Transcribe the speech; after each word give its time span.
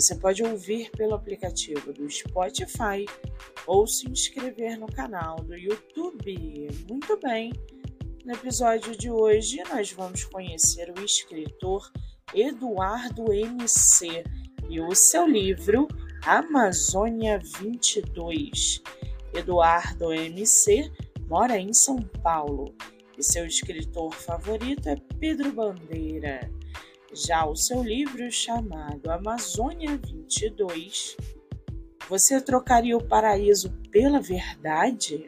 você 0.00 0.14
pode 0.14 0.42
ouvir 0.42 0.90
pelo 0.90 1.14
aplicativo 1.14 1.90
do 1.90 2.08
Spotify 2.10 3.06
ou 3.66 3.86
se 3.86 4.06
inscrever 4.06 4.78
no 4.78 4.86
canal 4.86 5.36
do 5.36 5.56
YouTube. 5.56 6.68
Muito 6.86 7.18
bem! 7.18 7.50
No 8.22 8.34
episódio 8.34 8.94
de 8.94 9.10
hoje, 9.10 9.62
nós 9.70 9.90
vamos 9.92 10.24
conhecer 10.24 10.92
o 10.92 11.02
escritor 11.02 11.90
Eduardo 12.34 13.32
MC 13.32 14.22
e 14.68 14.78
o 14.80 14.94
seu 14.94 15.26
livro 15.26 15.88
Amazônia 16.26 17.40
22. 17.58 18.82
Eduardo 19.32 20.12
MC 20.12 20.92
mora 21.26 21.58
em 21.58 21.72
São 21.72 22.02
Paulo 22.22 22.74
e 23.16 23.22
seu 23.22 23.46
escritor 23.46 24.12
favorito 24.12 24.90
é 24.90 24.96
Pedro 25.18 25.50
Bandeira. 25.52 26.50
Já 27.16 27.46
o 27.46 27.56
seu 27.56 27.82
livro 27.82 28.30
chamado 28.30 29.10
Amazônia 29.10 29.96
22, 29.96 31.16
você 32.10 32.38
trocaria 32.42 32.94
o 32.94 33.02
paraíso 33.02 33.70
pela 33.90 34.20
verdade? 34.20 35.26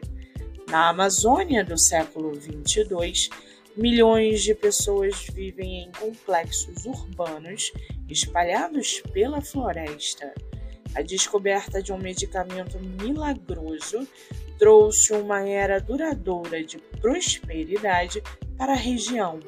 Na 0.69 0.89
Amazônia 0.89 1.65
do 1.65 1.79
século 1.79 2.31
22, 2.35 3.31
milhões 3.75 4.43
de 4.43 4.53
pessoas 4.53 5.25
vivem 5.33 5.81
em 5.81 5.91
complexos 5.93 6.85
urbanos 6.85 7.73
espalhados 8.07 9.01
pela 9.11 9.41
floresta. 9.41 10.31
A 10.93 11.01
descoberta 11.01 11.81
de 11.81 11.91
um 11.91 11.97
medicamento 11.97 12.77
milagroso 13.01 14.07
trouxe 14.59 15.11
uma 15.13 15.41
era 15.41 15.81
duradoura 15.81 16.63
de 16.63 16.77
prosperidade 17.01 18.21
para 18.55 18.73
a 18.73 18.75
região 18.75 19.39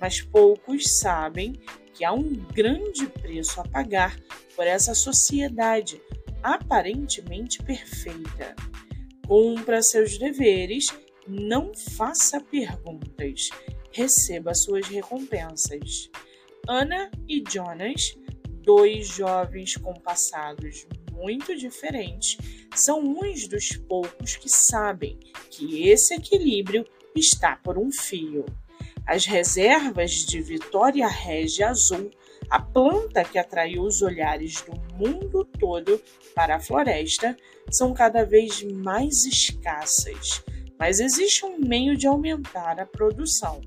mas 0.00 0.20
poucos 0.20 0.98
sabem 0.98 1.54
que 1.92 2.04
há 2.04 2.12
um 2.12 2.34
grande 2.52 3.06
preço 3.06 3.60
a 3.60 3.64
pagar 3.64 4.18
por 4.54 4.66
essa 4.66 4.94
sociedade 4.94 6.00
aparentemente 6.42 7.62
perfeita. 7.62 8.54
Cumpra 9.26 9.82
seus 9.82 10.18
deveres, 10.18 10.86
não 11.26 11.72
faça 11.74 12.40
perguntas, 12.40 13.50
receba 13.92 14.54
suas 14.54 14.86
recompensas. 14.86 16.10
Ana 16.68 17.10
e 17.28 17.42
Jonas, 17.48 18.16
dois 18.62 19.08
jovens 19.08 19.76
com 19.76 19.94
passados 19.94 20.86
muito 21.12 21.56
diferentes, 21.56 22.36
são 22.74 23.00
uns 23.00 23.48
dos 23.48 23.74
poucos 23.76 24.36
que 24.36 24.48
sabem 24.48 25.18
que 25.50 25.88
esse 25.88 26.14
equilíbrio 26.14 26.86
está 27.14 27.56
por 27.56 27.78
um 27.78 27.90
fio. 27.90 28.44
As 29.06 29.24
reservas 29.24 30.26
de 30.26 30.40
Vitória 30.40 31.06
Régia 31.06 31.68
Azul, 31.68 32.10
a 32.50 32.60
planta 32.60 33.22
que 33.22 33.38
atraiu 33.38 33.82
os 33.82 34.02
olhares 34.02 34.62
do 34.62 34.72
mundo 34.96 35.44
todo 35.44 36.02
para 36.34 36.56
a 36.56 36.60
floresta, 36.60 37.36
são 37.70 37.94
cada 37.94 38.24
vez 38.24 38.64
mais 38.64 39.24
escassas, 39.24 40.42
mas 40.76 40.98
existe 40.98 41.46
um 41.46 41.56
meio 41.56 41.96
de 41.96 42.08
aumentar 42.08 42.80
a 42.80 42.84
produção. 42.84 43.60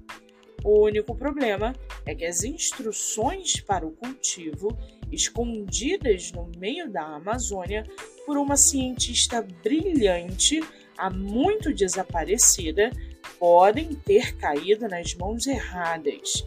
O 0.61 0.83
único 0.83 1.15
problema 1.15 1.73
é 2.05 2.13
que 2.13 2.25
as 2.25 2.43
instruções 2.43 3.61
para 3.61 3.87
o 3.87 3.91
cultivo, 3.91 4.77
escondidas 5.09 6.33
no 6.33 6.51
meio 6.57 6.91
da 6.91 7.15
Amazônia 7.15 7.85
por 8.25 8.37
uma 8.37 8.57
cientista 8.57 9.41
brilhante, 9.63 10.59
há 10.97 11.09
muito 11.09 11.73
desaparecida, 11.73 12.91
podem 13.39 13.93
ter 13.95 14.35
caído 14.35 14.87
nas 14.87 15.15
mãos 15.15 15.47
erradas. 15.47 16.45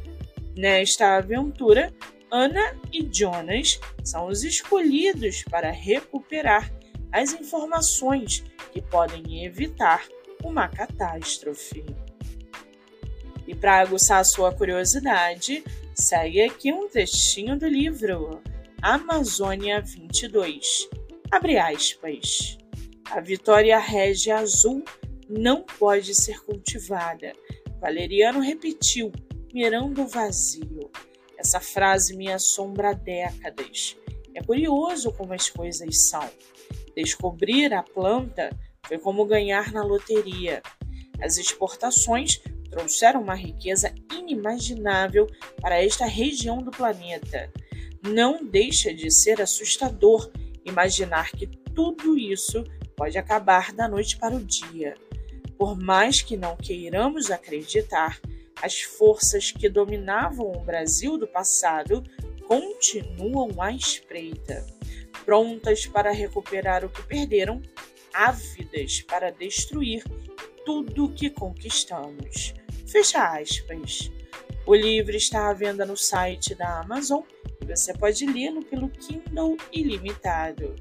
Nesta 0.54 1.16
aventura, 1.16 1.92
Ana 2.30 2.76
e 2.92 3.08
Jonas 3.10 3.80
são 4.04 4.26
os 4.26 4.44
escolhidos 4.44 5.42
para 5.44 5.70
recuperar 5.70 6.70
as 7.10 7.32
informações 7.32 8.44
que 8.72 8.80
podem 8.80 9.44
evitar 9.44 10.06
uma 10.44 10.69
catástrofe. 10.69 11.84
E 13.47 13.54
para 13.54 13.80
aguçar 13.80 14.24
sua 14.24 14.53
curiosidade, 14.54 15.64
segue 15.94 16.42
aqui 16.42 16.72
um 16.72 16.88
trechinho 16.88 17.59
do 17.59 17.66
livro 17.66 18.41
Amazônia 18.80 19.80
22. 19.80 20.88
Abre 21.30 21.59
aspas. 21.59 22.59
A 23.10 23.20
Vitória 23.20 23.78
Régia 23.78 24.38
Azul 24.38 24.82
não 25.28 25.62
pode 25.62 26.15
ser 26.15 26.43
cultivada. 26.44 27.33
Valeriano 27.81 28.41
repetiu, 28.41 29.10
mirando 29.53 30.03
o 30.03 30.06
vazio. 30.06 30.91
Essa 31.37 31.60
frase 31.60 32.16
me 32.16 32.31
assombra 32.31 32.91
há 32.91 32.94
décadas. 32.94 33.97
É 34.34 34.43
curioso 34.43 35.12
como 35.12 35.34
as 35.34 35.50
coisas 35.50 36.09
são. 36.09 36.28
Descobrir 36.97 37.72
a 37.72 37.83
planta 37.83 38.50
foi 38.87 38.99
como 38.99 39.25
ganhar 39.25 39.72
na 39.72 39.83
loteria. 39.83 40.62
As 41.21 41.37
exportações 41.37 42.41
trouxeram 42.71 43.22
uma 43.22 43.34
riqueza 43.34 43.94
inimaginável 44.12 45.27
para 45.60 45.83
esta 45.83 46.06
região 46.06 46.59
do 46.59 46.71
planeta. 46.71 47.53
Não 48.03 48.44
deixa 48.44 48.93
de 48.94 49.10
ser 49.10 49.41
assustador 49.41 50.31
imaginar 50.65 51.31
que 51.31 51.47
tudo 51.47 52.19
isso 52.19 52.65
pode 52.97 53.19
acabar 53.19 53.72
da 53.72 53.89
noite 53.89 54.16
para 54.16 54.34
o 54.34 54.44
dia. 54.44 54.94
Por 55.57 55.79
mais 55.79 56.23
que 56.23 56.37
não 56.37 56.57
queiramos 56.57 57.31
acreditar, 57.31 58.21
as 58.61 58.81
forças 58.81 59.51
que 59.51 59.69
dominavam 59.69 60.53
o 60.53 60.61
Brasil 60.65 61.19
do 61.19 61.27
passado 61.27 62.03
continuam 62.47 63.61
à 63.61 63.73
espreita, 63.73 64.65
prontas 65.25 65.87
para 65.87 66.13
recuperar 66.13 66.85
o 66.85 66.89
que 66.89 67.03
perderam, 67.03 67.63
ávidas 68.13 69.01
para 69.03 69.31
destruir 69.31 70.05
tudo 70.65 71.13
que 71.13 71.31
conquistamos. 71.31 72.55
Fecha 72.87 73.37
aspas. 73.37 74.11
O 74.67 74.75
livro 74.75 75.17
está 75.17 75.51
à 75.51 75.53
venda 75.53 75.84
no 75.84 75.97
site 75.97 76.55
da 76.55 76.81
Amazon 76.81 77.23
e 77.61 77.65
você 77.65 77.93
pode 77.95 78.25
lê-lo 78.27 78.65
pelo 78.65 78.89
Kindle 78.91 79.57
ilimitado. 79.73 80.77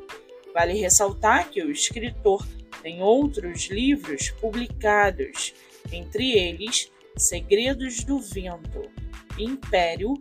Vale 0.53 0.73
ressaltar 0.73 1.49
que 1.49 1.63
o 1.63 1.71
escritor 1.71 2.45
tem 2.81 3.01
outros 3.01 3.69
livros 3.69 4.29
publicados, 4.31 5.53
entre 5.91 6.31
eles 6.31 6.91
Segredos 7.17 8.03
do 8.03 8.19
Vento, 8.19 8.89
Império, 9.37 10.13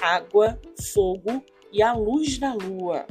Água, 0.00 0.58
Fogo 0.92 1.44
e 1.72 1.82
a 1.82 1.92
Luz 1.92 2.38
da 2.38 2.54
Lua, 2.54 3.06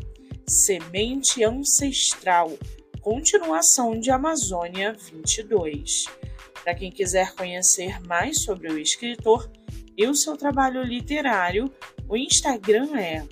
Semente 0.47 1.43
Ancestral, 1.43 2.57
continuação 3.01 3.99
de 3.99 4.09
Amazônia 4.09 4.93
22. 4.93 6.05
Para 6.63 6.73
quem 6.73 6.91
quiser 6.91 7.35
conhecer 7.35 8.01
mais 8.07 8.41
sobre 8.41 8.71
o 8.71 8.79
escritor 8.79 9.51
e 9.97 10.07
o 10.07 10.15
seu 10.15 10.35
trabalho 10.35 10.81
literário, 10.81 11.71
o 12.07 12.17
Instagram 12.17 12.97
é 12.97 13.23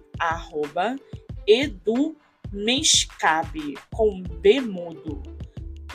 edumescabe, 1.47 3.73
com 3.91 4.21
B 4.21 4.61
mudo. 4.61 5.23